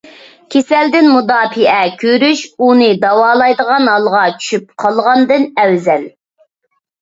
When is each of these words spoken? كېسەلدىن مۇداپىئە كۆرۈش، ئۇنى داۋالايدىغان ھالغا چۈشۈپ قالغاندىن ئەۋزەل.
كېسەلدىن 0.53 1.09
مۇداپىئە 1.15 1.75
كۆرۈش، 2.03 2.41
ئۇنى 2.67 2.87
داۋالايدىغان 3.03 3.91
ھالغا 3.93 4.23
چۈشۈپ 4.39 4.67
قالغاندىن 4.85 5.47
ئەۋزەل. 5.67 6.11